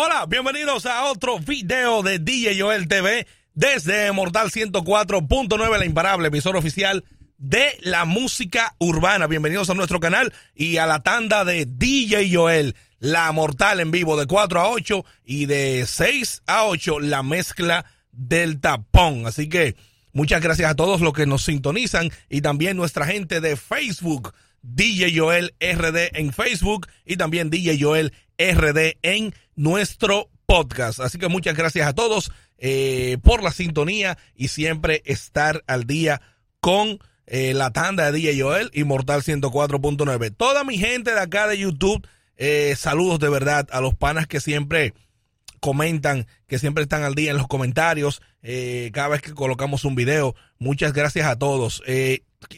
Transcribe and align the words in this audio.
Hola, 0.00 0.26
bienvenidos 0.26 0.86
a 0.86 1.06
otro 1.06 1.40
video 1.40 2.04
de 2.04 2.20
DJ 2.20 2.56
Joel 2.60 2.86
TV 2.86 3.26
desde 3.54 4.12
Mortal 4.12 4.48
104.9, 4.48 5.76
la 5.76 5.84
imparable 5.84 6.28
emisora 6.28 6.60
oficial 6.60 7.04
de 7.36 7.76
la 7.80 8.04
música 8.04 8.76
urbana. 8.78 9.26
Bienvenidos 9.26 9.70
a 9.70 9.74
nuestro 9.74 9.98
canal 9.98 10.32
y 10.54 10.76
a 10.76 10.86
la 10.86 11.02
tanda 11.02 11.44
de 11.44 11.66
DJ 11.66 12.32
Joel, 12.32 12.76
la 13.00 13.32
mortal 13.32 13.80
en 13.80 13.90
vivo 13.90 14.16
de 14.16 14.28
4 14.28 14.60
a 14.60 14.68
8 14.68 15.04
y 15.24 15.46
de 15.46 15.84
6 15.84 16.42
a 16.46 16.66
8 16.66 17.00
la 17.00 17.24
mezcla 17.24 17.84
del 18.12 18.60
tapón. 18.60 19.26
Así 19.26 19.48
que 19.48 19.74
muchas 20.12 20.40
gracias 20.40 20.70
a 20.70 20.76
todos 20.76 21.00
los 21.00 21.12
que 21.12 21.26
nos 21.26 21.42
sintonizan 21.42 22.12
y 22.28 22.40
también 22.40 22.76
nuestra 22.76 23.04
gente 23.04 23.40
de 23.40 23.56
Facebook. 23.56 24.32
DJ 24.62 25.16
Joel 25.16 25.54
RD 25.60 26.16
en 26.18 26.32
Facebook 26.32 26.88
y 27.04 27.16
también 27.16 27.48
DJ 27.48 27.78
Joel 27.80 28.12
RD 28.38 28.98
en 29.02 29.34
nuestro 29.56 30.30
podcast. 30.46 31.00
Así 31.00 31.18
que 31.18 31.28
muchas 31.28 31.54
gracias 31.54 31.86
a 31.86 31.92
todos 31.92 32.32
eh, 32.56 33.18
por 33.22 33.42
la 33.42 33.52
sintonía 33.52 34.16
y 34.34 34.48
siempre 34.48 35.02
estar 35.04 35.62
al 35.66 35.84
día 35.84 36.22
con 36.60 36.98
eh, 37.26 37.52
la 37.54 37.70
tanda 37.70 38.10
de 38.10 38.18
DJ 38.18 38.40
Joel 38.40 38.70
y 38.72 38.84
Mortal 38.84 39.22
104.9. 39.22 40.34
Toda 40.34 40.64
mi 40.64 40.78
gente 40.78 41.12
de 41.12 41.20
acá 41.20 41.46
de 41.48 41.58
YouTube, 41.58 42.06
eh, 42.36 42.74
saludos 42.78 43.18
de 43.18 43.28
verdad 43.28 43.68
a 43.70 43.80
los 43.80 43.94
panas 43.94 44.26
que 44.26 44.40
siempre 44.40 44.94
comentan, 45.60 46.26
que 46.46 46.58
siempre 46.58 46.84
están 46.84 47.02
al 47.02 47.14
día 47.14 47.32
en 47.32 47.36
los 47.36 47.48
comentarios, 47.48 48.22
cada 48.92 49.08
vez 49.08 49.20
que 49.20 49.34
colocamos 49.34 49.84
un 49.84 49.96
video. 49.96 50.34
Muchas 50.58 50.92
gracias 50.92 51.26
a 51.26 51.36
todos. 51.36 51.82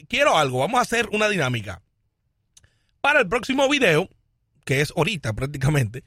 quiero 0.07 0.37
algo, 0.37 0.61
vamos 0.61 0.79
a 0.79 0.83
hacer 0.83 1.09
una 1.11 1.29
dinámica. 1.29 1.83
Para 3.01 3.21
el 3.21 3.29
próximo 3.29 3.69
video, 3.69 4.09
que 4.71 4.83
es 4.83 4.93
ahorita 4.97 5.33
prácticamente, 5.33 6.05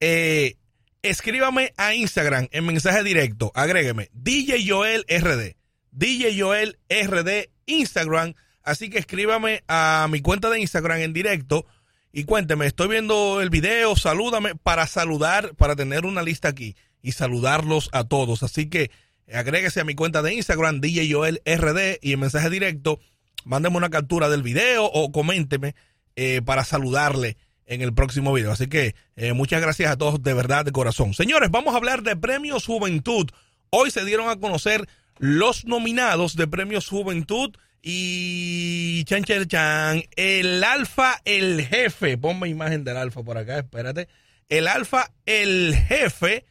eh, 0.00 0.56
escríbame 1.00 1.72
a 1.76 1.94
Instagram 1.94 2.48
en 2.50 2.66
mensaje 2.66 3.04
directo, 3.04 3.52
agrégueme 3.54 4.10
DJ 4.14 4.68
Joel 4.68 5.06
RD, 5.08 5.54
DJ 5.92 6.42
RD 6.88 7.50
Instagram, 7.66 8.34
así 8.64 8.90
que 8.90 8.98
escríbame 8.98 9.62
a 9.68 10.08
mi 10.10 10.22
cuenta 10.22 10.50
de 10.50 10.58
Instagram 10.58 10.98
en 10.98 11.12
directo 11.12 11.66
y 12.12 12.24
cuénteme, 12.24 12.66
estoy 12.66 12.88
viendo 12.88 13.40
el 13.40 13.48
video, 13.48 13.94
salúdame 13.94 14.56
para 14.56 14.88
saludar, 14.88 15.54
para 15.54 15.76
tener 15.76 16.04
una 16.04 16.24
lista 16.24 16.48
aquí 16.48 16.74
y 17.02 17.12
saludarlos 17.12 17.90
a 17.92 18.08
todos, 18.08 18.42
así 18.42 18.68
que 18.68 18.90
agréguese 19.32 19.82
a 19.82 19.84
mi 19.84 19.94
cuenta 19.94 20.20
de 20.20 20.34
Instagram 20.34 20.80
DJ 20.80 21.12
Joel 21.12 21.42
RD 21.46 22.00
y 22.02 22.14
en 22.14 22.18
mensaje 22.18 22.50
directo, 22.50 22.98
mándeme 23.44 23.76
una 23.76 23.88
captura 23.88 24.28
del 24.28 24.42
video 24.42 24.86
o 24.86 25.12
coménteme 25.12 25.76
eh, 26.16 26.42
para 26.44 26.64
saludarle 26.64 27.36
en 27.70 27.82
el 27.82 27.94
próximo 27.94 28.32
video. 28.32 28.50
Así 28.50 28.66
que 28.66 28.94
eh, 29.16 29.32
muchas 29.32 29.62
gracias 29.62 29.90
a 29.90 29.96
todos 29.96 30.22
de 30.22 30.34
verdad, 30.34 30.64
de 30.64 30.72
corazón. 30.72 31.14
Señores, 31.14 31.50
vamos 31.50 31.72
a 31.72 31.76
hablar 31.76 32.02
de 32.02 32.16
Premios 32.16 32.66
Juventud. 32.66 33.30
Hoy 33.70 33.92
se 33.92 34.04
dieron 34.04 34.28
a 34.28 34.36
conocer 34.36 34.88
los 35.18 35.64
nominados 35.64 36.34
de 36.34 36.48
Premios 36.48 36.88
Juventud 36.88 37.56
y 37.80 39.04
chan, 39.04 39.22
chan, 39.22 39.46
chan, 39.46 40.02
el 40.16 40.64
Alfa, 40.64 41.22
el 41.24 41.64
jefe. 41.64 42.18
Ponme 42.18 42.48
imagen 42.48 42.82
del 42.82 42.96
Alfa 42.96 43.22
por 43.22 43.38
acá, 43.38 43.58
espérate. 43.60 44.08
El 44.48 44.66
Alfa, 44.66 45.12
el 45.24 45.76
jefe, 45.76 46.44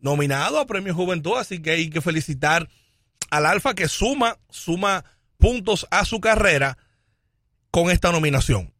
nominado 0.00 0.58
a 0.58 0.66
Premios 0.66 0.96
Juventud, 0.96 1.38
así 1.38 1.62
que 1.62 1.70
hay 1.70 1.88
que 1.88 2.00
felicitar 2.00 2.68
al 3.30 3.46
Alfa 3.46 3.74
que 3.74 3.86
suma, 3.86 4.38
suma 4.50 5.04
puntos 5.38 5.86
a 5.92 6.04
su 6.04 6.20
carrera 6.20 6.78
con 7.70 7.90
esta 7.90 8.10
nominación 8.10 8.71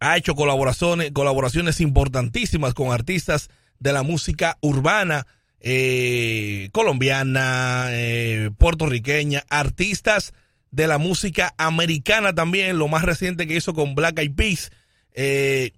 ha 0.00 0.16
hecho 0.16 0.34
colaboraciones, 0.34 1.12
colaboraciones 1.12 1.80
importantísimas 1.80 2.74
con 2.74 2.92
artistas 2.92 3.50
de 3.78 3.92
la 3.92 4.02
música 4.02 4.58
urbana, 4.60 5.26
eh, 5.60 6.68
colombiana, 6.72 7.86
eh, 7.90 8.50
puertorriqueña, 8.58 9.44
artistas 9.48 10.34
de 10.70 10.86
la 10.86 10.98
música 10.98 11.54
americana 11.56 12.34
también, 12.34 12.78
lo 12.78 12.88
más 12.88 13.02
reciente 13.02 13.46
que 13.46 13.56
hizo 13.56 13.74
con 13.74 13.94
Black 13.94 14.18
Eyed 14.18 14.34
Peas, 14.34 14.70
eh, 15.14 15.72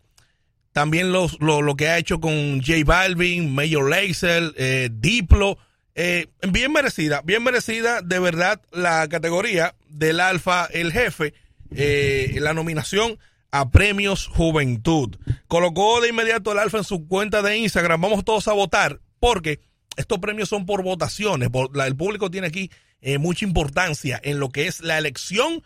también 0.72 1.12
lo, 1.12 1.28
que 1.76 1.88
ha 1.88 1.98
hecho 1.98 2.20
con 2.20 2.60
J 2.60 2.84
Balvin, 2.84 3.54
Major 3.54 3.88
Lazer, 3.88 4.52
Diplo, 4.92 5.58
bien 5.94 6.72
merecida, 6.72 7.22
bien 7.22 7.42
merecida 7.42 8.02
de 8.02 8.18
verdad 8.18 8.60
la 8.70 9.08
categoría 9.08 9.74
del 9.88 10.20
Alfa, 10.20 10.66
el 10.66 10.92
jefe, 10.92 11.34
la 11.70 12.52
nominación 12.52 13.18
a 13.50 13.70
Premios 13.70 14.26
Juventud. 14.26 15.16
Colocó 15.46 16.00
de 16.00 16.08
inmediato 16.08 16.52
el 16.52 16.58
Alfa 16.58 16.78
en 16.78 16.84
su 16.84 17.06
cuenta 17.06 17.42
de 17.42 17.56
Instagram. 17.58 18.00
Vamos 18.00 18.24
todos 18.24 18.48
a 18.48 18.52
votar 18.52 19.00
porque 19.20 19.60
estos 19.96 20.18
premios 20.18 20.48
son 20.48 20.66
por 20.66 20.82
votaciones. 20.82 21.48
el 21.84 21.96
público 21.96 22.30
tiene 22.30 22.46
aquí 22.46 22.70
eh, 23.00 23.18
mucha 23.18 23.44
importancia 23.44 24.20
en 24.22 24.40
lo 24.40 24.50
que 24.50 24.66
es 24.66 24.80
la 24.80 24.98
elección 24.98 25.62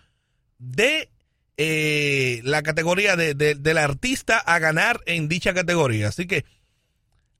de 0.59 1.10
eh, 1.56 2.41
la 2.44 2.62
categoría 2.62 3.16
de, 3.16 3.34
del 3.34 3.78
artista 3.78 4.38
a 4.38 4.59
ganar 4.59 5.00
en 5.06 5.28
dicha 5.28 5.53
categoría. 5.53 6.09
Así 6.09 6.26
que 6.26 6.44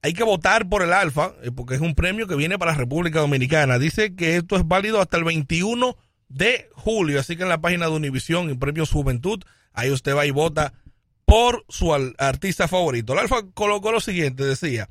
hay 0.03 0.15
que 0.15 0.25
votar 0.25 0.69
por 0.69 0.83
el 0.83 0.93
Alfa 0.93 1.33
eh, 1.43 1.51
porque 1.55 1.75
es 1.75 1.81
un 1.81 1.95
premio 1.95 2.27
que 2.27 2.35
viene 2.35 2.59
para 2.59 2.73
la 2.73 2.79
República 2.79 3.21
Dominicana. 3.21 3.79
Dice 3.79 4.15
que 4.15 4.37
esto 4.37 4.57
es 4.57 4.67
válido 4.67 5.01
hasta 5.01 5.17
el 5.17 5.25
21 5.25 5.97
de 6.29 6.69
julio. 6.75 7.21
Así 7.21 7.37
que 7.37 7.45
en 7.45 7.49
la 7.49 7.61
página 7.61 7.87
de 7.87 7.93
Univisión, 7.93 8.51
en 8.51 8.59
Premios 8.59 8.91
Juventud, 8.91 9.45
Ahí 9.73 9.91
usted 9.91 10.15
va 10.15 10.27
y 10.27 10.31
vota 10.31 10.73
por 11.25 11.65
su 11.69 11.95
artista 11.95 12.69
favorito. 12.69 13.13
El 13.13 13.21
Alfa 13.21 13.43
colocó 13.55 13.93
lo 13.93 14.01
siguiente, 14.01 14.45
decía, 14.45 14.89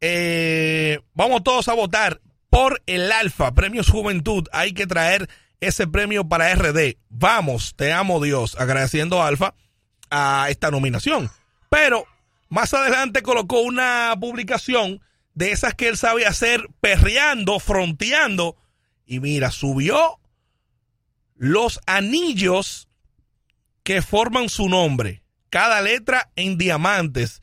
eh, 0.00 1.00
vamos 1.14 1.42
todos 1.42 1.68
a 1.68 1.74
votar 1.74 2.20
por 2.50 2.82
el 2.86 3.12
Alfa, 3.12 3.52
Premios 3.54 3.90
Juventud. 3.90 4.48
Hay 4.52 4.72
que 4.72 4.86
traer 4.86 5.28
ese 5.60 5.86
premio 5.86 6.28
para 6.28 6.54
RD. 6.54 6.96
Vamos, 7.08 7.74
te 7.76 7.92
amo 7.92 8.22
Dios, 8.22 8.56
agradeciendo 8.58 9.22
a 9.22 9.28
Alfa 9.28 9.54
a 10.10 10.46
esta 10.50 10.70
nominación. 10.70 11.30
Pero 11.68 12.04
más 12.48 12.72
adelante 12.74 13.22
colocó 13.22 13.60
una 13.60 14.14
publicación 14.18 15.00
de 15.34 15.52
esas 15.52 15.74
que 15.74 15.88
él 15.88 15.96
sabe 15.96 16.26
hacer, 16.26 16.68
perreando, 16.80 17.60
fronteando. 17.60 18.56
Y 19.06 19.20
mira, 19.20 19.50
subió 19.50 20.18
los 21.36 21.80
anillos 21.86 22.87
que 23.88 24.02
forman 24.02 24.50
su 24.50 24.68
nombre, 24.68 25.22
cada 25.48 25.80
letra 25.80 26.30
en 26.36 26.58
diamantes. 26.58 27.40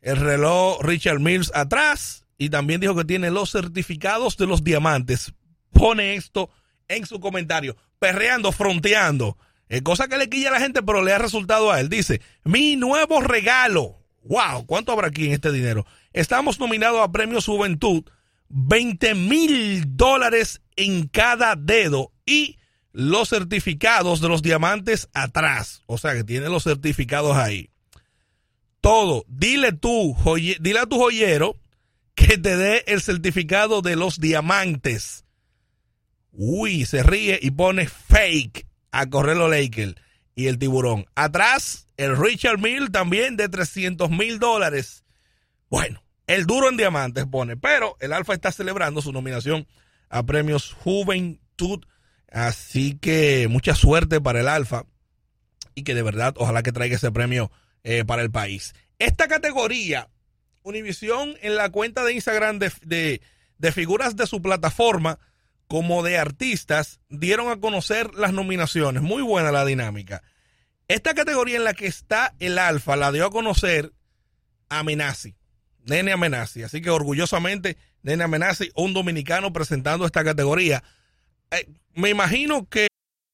El 0.00 0.18
reloj 0.18 0.80
Richard 0.82 1.18
Mills 1.18 1.50
atrás 1.52 2.24
y 2.38 2.48
también 2.48 2.80
dijo 2.80 2.94
que 2.94 3.04
tiene 3.04 3.32
los 3.32 3.50
certificados 3.50 4.36
de 4.36 4.46
los 4.46 4.62
diamantes. 4.62 5.32
Pone 5.72 6.14
esto 6.14 6.48
en 6.86 7.06
su 7.06 7.18
comentario, 7.18 7.76
perreando, 7.98 8.52
fronteando. 8.52 9.36
Eh, 9.68 9.82
cosa 9.82 10.06
que 10.06 10.16
le 10.16 10.30
quilla 10.30 10.50
a 10.50 10.52
la 10.52 10.60
gente, 10.60 10.80
pero 10.80 11.02
le 11.02 11.12
ha 11.12 11.18
resultado 11.18 11.72
a 11.72 11.80
él. 11.80 11.88
Dice, 11.88 12.20
mi 12.44 12.76
nuevo 12.76 13.20
regalo. 13.20 13.98
Wow, 14.22 14.66
¿cuánto 14.66 14.92
habrá 14.92 15.08
aquí 15.08 15.26
en 15.26 15.32
este 15.32 15.50
dinero? 15.50 15.86
Estamos 16.12 16.60
nominados 16.60 17.00
a 17.00 17.10
Premios 17.10 17.46
Juventud, 17.46 18.04
20 18.48 19.16
mil 19.16 19.96
dólares 19.96 20.62
en 20.76 21.08
cada 21.08 21.56
dedo 21.56 22.12
y 22.24 22.59
los 22.92 23.28
certificados 23.28 24.20
de 24.20 24.28
los 24.28 24.42
diamantes 24.42 25.08
atrás. 25.14 25.82
O 25.86 25.98
sea 25.98 26.14
que 26.14 26.24
tiene 26.24 26.48
los 26.48 26.64
certificados 26.64 27.36
ahí. 27.36 27.70
todo. 28.80 29.24
Dile 29.28 29.72
tú, 29.72 30.16
dile 30.60 30.78
a 30.78 30.86
tu 30.86 30.96
joyero 30.96 31.56
que 32.14 32.38
te 32.38 32.56
dé 32.56 32.84
el 32.86 33.00
certificado 33.00 33.82
de 33.82 33.96
los 33.96 34.20
diamantes. 34.20 35.24
Uy, 36.32 36.86
se 36.86 37.02
ríe 37.02 37.38
y 37.40 37.50
pone 37.50 37.88
fake 37.88 38.66
a 38.92 39.06
correr 39.08 39.36
los 39.36 39.50
Lakers 39.50 39.94
y 40.34 40.46
el 40.46 40.58
tiburón. 40.58 41.06
Atrás, 41.14 41.86
el 41.96 42.16
Richard 42.16 42.58
Mill 42.58 42.90
también 42.90 43.36
de 43.36 43.48
300 43.48 44.10
mil 44.10 44.38
dólares. 44.38 45.04
Bueno, 45.68 46.02
el 46.26 46.46
duro 46.46 46.68
en 46.68 46.76
diamantes 46.76 47.26
pone, 47.26 47.56
pero 47.56 47.96
el 48.00 48.12
Alfa 48.12 48.34
está 48.34 48.52
celebrando 48.52 49.02
su 49.02 49.12
nominación 49.12 49.66
a 50.08 50.22
premios 50.24 50.72
Juventud. 50.72 51.84
Así 52.30 52.96
que 52.96 53.48
mucha 53.48 53.74
suerte 53.74 54.20
para 54.20 54.40
el 54.40 54.48
Alfa 54.48 54.84
y 55.74 55.82
que 55.82 55.94
de 55.94 56.02
verdad 56.02 56.34
ojalá 56.36 56.62
que 56.62 56.72
traiga 56.72 56.96
ese 56.96 57.10
premio 57.10 57.50
eh, 57.82 58.04
para 58.04 58.22
el 58.22 58.30
país. 58.30 58.74
Esta 58.98 59.28
categoría, 59.28 60.08
Univision 60.62 61.36
en 61.40 61.56
la 61.56 61.70
cuenta 61.70 62.04
de 62.04 62.12
Instagram 62.12 62.58
de, 62.58 63.20
de 63.58 63.72
figuras 63.72 64.16
de 64.16 64.26
su 64.26 64.42
plataforma 64.42 65.18
como 65.66 66.02
de 66.02 66.18
artistas 66.18 67.00
dieron 67.08 67.48
a 67.50 67.60
conocer 67.60 68.14
las 68.14 68.32
nominaciones. 68.32 69.02
Muy 69.02 69.22
buena 69.22 69.52
la 69.52 69.64
dinámica. 69.64 70.22
Esta 70.88 71.14
categoría 71.14 71.56
en 71.56 71.64
la 71.64 71.74
que 71.74 71.86
está 71.86 72.34
el 72.40 72.58
Alfa 72.58 72.96
la 72.96 73.12
dio 73.12 73.24
a 73.24 73.30
conocer 73.30 73.92
Amenazi, 74.68 75.36
Nene 75.84 76.10
Amenazi. 76.10 76.64
Así 76.64 76.82
que 76.82 76.90
orgullosamente, 76.90 77.76
Nene 78.02 78.24
Amenazi, 78.24 78.72
un 78.74 78.92
dominicano 78.92 79.52
presentando 79.52 80.04
esta 80.06 80.24
categoría. 80.24 80.82
Eh, 81.50 81.66
me 81.94 82.10
imagino 82.10 82.68
que 82.68 82.89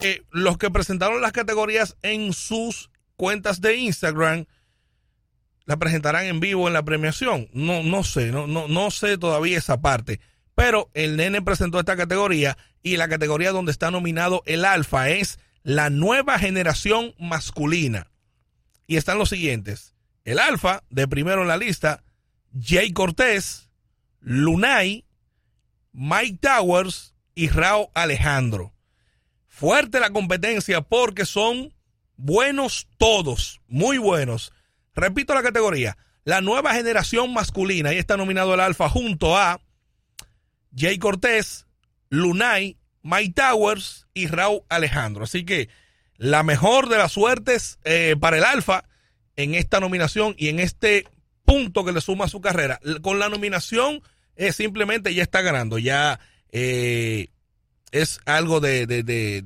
Eh, 0.00 0.22
los 0.30 0.58
que 0.58 0.70
presentaron 0.70 1.20
las 1.20 1.32
categorías 1.32 1.96
en 2.02 2.32
sus 2.32 2.90
cuentas 3.16 3.60
de 3.60 3.76
Instagram 3.76 4.46
la 5.64 5.76
presentarán 5.76 6.26
en 6.26 6.40
vivo 6.40 6.66
en 6.66 6.72
la 6.72 6.84
premiación. 6.84 7.48
No, 7.52 7.82
no 7.82 8.04
sé, 8.04 8.30
no, 8.30 8.46
no, 8.46 8.68
no 8.68 8.90
sé 8.90 9.18
todavía 9.18 9.58
esa 9.58 9.80
parte. 9.80 10.20
Pero 10.54 10.90
el 10.94 11.16
nene 11.16 11.42
presentó 11.42 11.78
esta 11.78 11.96
categoría 11.96 12.56
y 12.82 12.96
la 12.96 13.08
categoría 13.08 13.52
donde 13.52 13.72
está 13.72 13.90
nominado 13.90 14.42
el 14.46 14.64
alfa 14.64 15.10
es 15.10 15.38
la 15.62 15.90
nueva 15.90 16.38
generación 16.38 17.14
masculina. 17.18 18.10
Y 18.86 18.96
están 18.96 19.18
los 19.18 19.28
siguientes. 19.28 19.94
El 20.24 20.38
alfa, 20.38 20.84
de 20.90 21.06
primero 21.06 21.42
en 21.42 21.48
la 21.48 21.58
lista, 21.58 22.02
Jay 22.58 22.92
Cortés, 22.92 23.68
Lunay, 24.20 25.04
Mike 25.92 26.38
Towers 26.40 27.14
y 27.34 27.48
Rao 27.48 27.90
Alejandro 27.94 28.72
fuerte 29.58 29.98
la 29.98 30.10
competencia 30.10 30.82
porque 30.82 31.26
son 31.26 31.74
buenos 32.16 32.86
todos, 32.96 33.60
muy 33.66 33.98
buenos. 33.98 34.52
Repito 34.94 35.34
la 35.34 35.42
categoría, 35.42 35.96
la 36.24 36.40
nueva 36.40 36.74
generación 36.74 37.32
masculina, 37.32 37.90
ahí 37.90 37.98
está 37.98 38.16
nominado 38.16 38.54
el 38.54 38.60
Alfa 38.60 38.88
junto 38.88 39.36
a 39.36 39.60
Jay 40.76 40.98
Cortés, 40.98 41.66
Lunay, 42.08 42.76
Mike 43.02 43.34
Towers 43.34 44.06
y 44.14 44.28
Raúl 44.28 44.62
Alejandro. 44.68 45.24
Así 45.24 45.44
que 45.44 45.68
la 46.16 46.44
mejor 46.44 46.88
de 46.88 46.98
las 46.98 47.12
suertes 47.12 47.80
eh, 47.82 48.14
para 48.20 48.38
el 48.38 48.44
Alfa 48.44 48.84
en 49.34 49.56
esta 49.56 49.80
nominación 49.80 50.36
y 50.38 50.50
en 50.50 50.60
este 50.60 51.04
punto 51.44 51.84
que 51.84 51.92
le 51.92 52.00
suma 52.00 52.26
a 52.26 52.28
su 52.28 52.40
carrera. 52.40 52.78
Con 53.02 53.18
la 53.18 53.28
nominación 53.28 54.02
eh, 54.36 54.52
simplemente 54.52 55.14
ya 55.14 55.24
está 55.24 55.42
ganando, 55.42 55.78
ya 55.78 56.20
eh, 56.52 57.28
es 57.92 58.20
algo 58.26 58.60
de, 58.60 58.86
de, 58.86 59.02
de, 59.02 59.42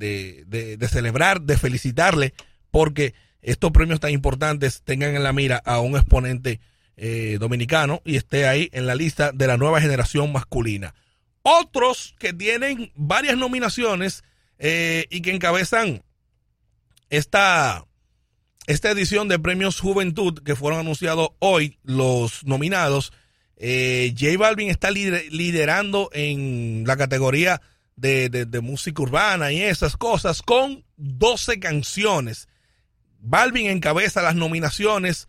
de, 0.77 0.89
celebrar, 0.89 1.43
de 1.43 1.57
felicitarle, 1.57 2.35
porque 2.71 3.15
estos 3.41 3.71
premios 3.73 4.01
tan 4.01 4.11
importantes 4.11 4.83
tengan 4.83 5.15
en 5.15 5.23
la 5.23 5.33
mira 5.33 5.63
a 5.65 5.81
un 5.81 5.97
exponente 5.97 6.61
eh, 6.97 7.39
dominicano 7.41 8.03
y 8.05 8.17
esté 8.17 8.47
ahí 8.47 8.69
en 8.73 8.87
la 8.87 8.95
lista 8.95 9.33
de 9.33 9.47
la 9.47 9.57
nueva 9.57 9.81
generación 9.81 10.33
masculina. 10.33 10.95
Otros 11.43 12.15
que 12.19 12.33
tienen 12.33 12.93
varias 12.95 13.37
nominaciones 13.37 14.23
eh, 14.59 15.07
y 15.11 15.23
que 15.23 15.33
encabezan 15.33 16.05
esta, 17.11 17.85
esta 18.67 18.91
edición 18.91 19.29
de 19.29 19.39
premios 19.39 19.81
Juventud 19.81 20.39
que 20.45 20.55
fueron 20.55 20.81
anunciados 20.81 21.31
hoy, 21.41 21.79
los 21.83 22.45
nominados. 22.45 23.13
Eh, 23.57 24.15
J 24.19 24.39
Balvin 24.39 24.71
está 24.71 24.91
liderando 24.91 26.11
en 26.13 26.85
la 26.87 26.97
categoría 26.97 27.61
de, 28.03 28.61
música 28.61 29.03
urbana 29.03 29.53
y 29.53 29.63
esas 29.63 29.97
cosas 29.97 30.43
con 30.43 30.85
12 30.97 31.61
canciones. 31.61 32.49
Balvin 33.21 33.71
encabeza 33.71 34.23
las 34.23 34.35
nominaciones, 34.35 35.29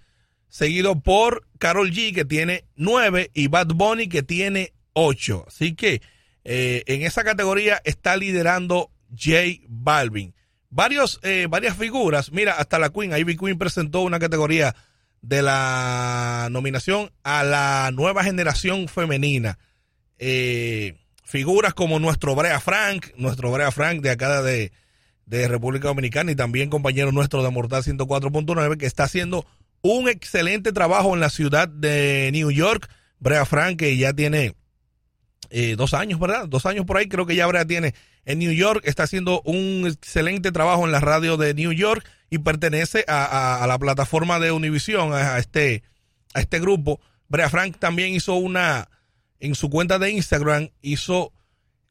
seguido 0.49 0.99
por 0.99 1.47
Carol 1.59 1.91
G, 1.91 2.13
que 2.13 2.25
tiene 2.25 2.65
9, 2.75 3.29
y 3.33 3.47
Bad 3.47 3.67
Bunny, 3.67 4.09
que 4.09 4.23
tiene 4.23 4.73
8. 4.93 5.45
Así 5.47 5.75
que 5.75 6.01
eh, 6.43 6.83
en 6.87 7.03
esa 7.03 7.23
categoría 7.23 7.79
está 7.85 8.17
liderando 8.17 8.91
J 9.11 9.61
Balvin. 9.67 10.33
Varios, 10.69 11.19
eh, 11.21 11.45
varias 11.47 11.77
figuras, 11.77 12.31
mira, 12.31 12.53
hasta 12.53 12.79
la 12.79 12.89
Queen, 12.89 13.15
Ivy 13.15 13.37
Queen 13.37 13.59
presentó 13.59 14.01
una 14.01 14.17
categoría 14.17 14.75
de 15.21 15.43
la 15.43 16.47
nominación 16.49 17.11
a 17.21 17.43
la 17.43 17.91
nueva 17.93 18.23
generación 18.23 18.87
femenina. 18.87 19.59
Eh, 20.17 21.02
figuras 21.23 21.73
como 21.73 21.99
nuestro 21.99 22.35
Brea 22.35 22.59
Frank, 22.59 23.07
nuestro 23.17 23.51
Brea 23.51 23.71
Frank 23.71 24.01
de 24.01 24.11
acá 24.11 24.41
de, 24.41 24.71
República 25.25 25.87
Dominicana 25.87 26.31
y 26.31 26.35
también 26.35 26.69
compañero 26.69 27.11
nuestro 27.11 27.41
de 27.41 27.49
Mortal 27.49 27.83
104.9 27.83 28.77
que 28.77 28.85
está 28.85 29.05
haciendo 29.05 29.47
un 29.81 30.07
excelente 30.07 30.71
trabajo 30.71 31.13
en 31.15 31.21
la 31.21 31.29
ciudad 31.29 31.67
de 31.67 32.29
New 32.31 32.51
York. 32.51 32.89
Brea 33.19 33.45
Frank 33.45 33.79
que 33.79 33.97
ya 33.97 34.13
tiene 34.13 34.53
eh, 35.49 35.75
dos 35.75 35.93
años, 35.93 36.19
¿verdad? 36.19 36.47
Dos 36.47 36.65
años 36.65 36.85
por 36.85 36.97
ahí 36.97 37.07
creo 37.07 37.25
que 37.25 37.35
ya 37.35 37.47
Brea 37.47 37.65
tiene 37.65 37.95
en 38.25 38.39
New 38.39 38.51
York. 38.51 38.83
Está 38.85 39.03
haciendo 39.03 39.41
un 39.41 39.87
excelente 39.87 40.51
trabajo 40.51 40.85
en 40.85 40.91
la 40.91 40.99
radio 40.99 41.37
de 41.37 41.53
New 41.53 41.71
York 41.71 42.07
y 42.29 42.39
pertenece 42.39 43.05
a, 43.07 43.65
la 43.67 43.79
plataforma 43.79 44.39
de 44.39 44.51
Univision, 44.51 45.13
a, 45.13 45.39
este, 45.39 45.83
a 46.33 46.41
este 46.41 46.59
grupo. 46.59 46.99
Brea 47.27 47.49
Frank 47.49 47.77
también 47.79 48.13
hizo 48.13 48.35
una 48.35 48.89
en 49.43 49.55
su 49.55 49.69
cuenta 49.69 49.99
de 49.99 50.09
Instagram 50.09 50.69
hizo 50.81 51.33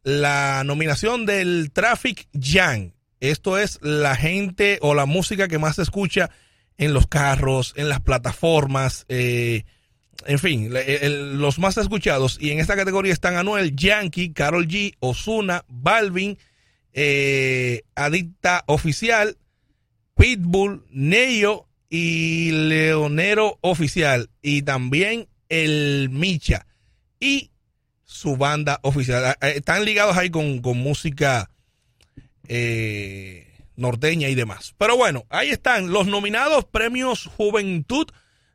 la 0.05 0.65
nominación 0.65 1.27
del 1.27 1.71
Traffic 1.71 2.27
Jam. 2.33 2.93
Esto 3.21 3.59
es 3.59 3.79
la 3.83 4.17
gente 4.17 4.79
o 4.81 4.95
la 4.95 5.05
música 5.05 5.49
que 5.49 5.59
más 5.59 5.77
se 5.77 5.83
escucha 5.83 6.31
en 6.79 6.95
los 6.95 7.07
carros, 7.07 7.75
en 7.77 7.91
las 7.91 8.01
plataformas, 8.01 9.05
eh, 9.11 9.65
en 10.25 10.39
fin, 10.39 10.73
los 11.39 11.59
más 11.59 11.77
escuchados. 11.77 12.39
Y 12.41 12.53
en 12.53 12.59
esta 12.59 12.75
categoría 12.75 13.13
están 13.13 13.37
Anuel, 13.37 13.77
Yankee, 13.77 14.33
Carol 14.33 14.67
G, 14.67 14.95
Osuna, 15.01 15.63
Balvin, 15.69 16.39
eh, 16.95 17.83
Adicta 17.95 18.65
Oficial, 18.67 19.37
Pitbull, 20.17 20.87
Neyo 20.91 21.67
y 21.91 22.51
Leonero 22.51 23.59
Oficial. 23.61 24.31
Y 24.41 24.63
también 24.63 25.29
el 25.51 26.09
Micha 26.11 26.67
y 27.23 27.53
su 28.05 28.37
banda 28.37 28.81
oficial. 28.83 29.25
Ah, 29.25 29.37
eh, 29.41 29.55
están 29.57 29.85
ligados 29.85 30.17
ahí 30.17 30.29
con, 30.29 30.61
música 30.61 31.51
eh, 32.49 33.47
norteña 33.77 34.29
y 34.29 34.35
demás. 34.35 34.75
Pero 34.77 34.97
bueno, 34.97 35.25
ahí 35.31 35.51
están 35.51 35.93
los 35.93 36.09
nominados 36.09 36.65
premios 36.65 37.27
Juventud 37.27 38.09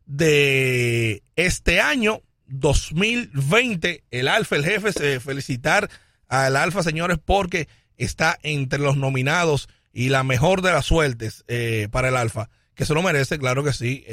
de 0.05 1.23
este 1.37 1.79
año 1.79 2.21
2020. 2.47 4.03
El 4.11 4.27
Alfa, 4.27 4.57
el 4.57 4.65
jefe, 4.65 5.19
felicitar 5.21 5.89
al 6.27 6.57
Alfa, 6.57 6.83
señores, 6.83 7.17
porque 7.23 7.69
está 7.95 8.37
entre 8.43 8.79
los 8.79 8.97
nominados 8.97 9.69
y 9.93 10.09
la 10.09 10.25
mejor 10.25 10.61
de 10.61 10.73
las 10.73 10.85
suertes 10.85 11.45
eh, 11.47 11.87
para 11.89 12.09
el 12.09 12.17
Alfa, 12.17 12.49
que 12.75 12.85
se 12.85 12.93
lo 12.93 13.01
merece, 13.01 13.39
claro 13.39 13.63
que 13.63 13.71
sí. 13.71 14.03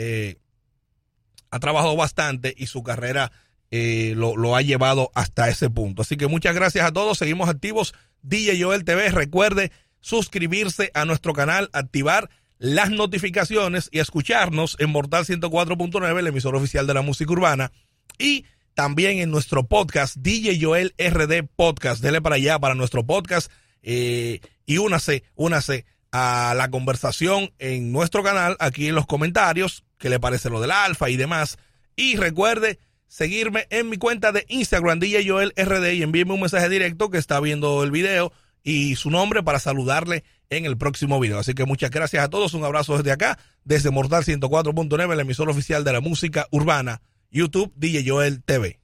Ha 1.51 1.59
trabajado 1.59 1.97
bastante 1.97 2.55
y 2.57 2.67
su 2.67 2.85
carrera 2.85 3.33
eh, 3.76 4.14
lo, 4.14 4.54
ha 4.54 4.62
llevado 4.62 5.11
hasta 5.16 5.49
ese 5.49 5.69
punto. 5.69 6.02
Así 6.02 6.16
que 6.16 6.28
muchas 6.28 6.54
gracias 6.54 6.87
a 6.87 6.93
todos. 6.93 7.19
Seguimos 7.19 7.49
activos. 7.49 7.93
DJ 8.23 8.62
Joel 8.62 8.85
TV. 8.85 9.11
Recuerde 9.11 9.73
suscribirse 10.00 10.93
a 10.95 11.04
nuestro 11.04 11.33
canal, 11.33 11.71
activar 11.73 12.31
las 12.59 12.90
notificaciones 12.90 13.88
y 13.90 13.99
escucharnos 13.99 14.76
en 14.78 14.90
Mortal 14.90 15.25
104.9, 15.25 16.21
el 16.21 16.26
emisor 16.28 16.54
oficial 16.54 16.87
de 16.87 16.95
la 16.95 17.02
música 17.02 17.33
urbana. 17.33 17.73
Y 18.16 18.45
también 18.75 19.19
en 19.19 19.33
nuestro 19.33 19.66
podcast, 19.66 20.19
DJ 20.19 20.61
Joel 20.61 20.95
RD 20.97 21.49
Podcast. 21.57 22.00
Dele 22.00 22.23
para 22.23 22.37
allá 22.37 22.61
para 22.61 22.76
nuestro 22.76 23.04
podcast 23.04 23.50
eh, 23.83 24.38
y 24.66 24.78
únase, 24.78 25.25
únase 25.35 25.85
a 26.12 26.54
la 26.57 26.71
conversación 26.71 27.52
en 27.59 27.90
nuestro 27.90 28.23
canal, 28.23 28.57
aquí 28.61 28.87
en 28.87 28.95
los 28.95 29.07
comentarios, 29.07 29.83
qué 29.99 30.11
le 30.11 30.21
parece 30.21 30.49
lo 30.49 30.61
del 30.61 30.71
alfa 30.71 31.11
y 31.11 31.16
demás. 31.16 31.59
Y 31.97 32.16
recuerde 32.16 32.78
seguirme 33.09 33.67
en 33.71 33.89
mi 33.89 33.97
cuenta 33.97 34.33
de 34.33 34.45
Instagram, 34.49 34.99
DJ 34.99 35.29
Joel 35.29 35.53
RD, 35.57 35.93
y 35.95 36.03
envíeme 36.03 36.35
un 36.35 36.41
mensaje 36.41 36.69
directo 36.69 37.11
que 37.11 37.19
está 37.19 37.41
viendo 37.41 37.83
el 37.83 37.91
video 37.91 38.33
y 38.63 38.97
su 38.97 39.11
nombre 39.11 39.43
para 39.43 39.61
saludarle 39.61 40.25
en 40.51 40.65
el 40.65 40.77
próximo 40.77 41.21
video. 41.21 41.39
Así 41.39 41.55
que 41.55 41.65
muchas 41.65 41.91
gracias 41.91 42.25
a 42.25 42.31
todos, 42.31 42.55
un 42.55 42.65
abrazo 42.65 42.97
desde 42.97 43.13
acá, 43.13 43.39
desde 43.65 43.91
Mortal 43.91 44.25
104.9, 44.25 45.13
el 45.13 45.21
emisor 45.21 45.51
oficial 45.51 45.85
de 45.85 45.93
la 45.93 46.01
música 46.01 46.47
urbana, 46.51 47.03
YouTube 47.31 47.73
DJ 47.77 48.09
Joel 48.09 48.43
TV. 48.43 48.84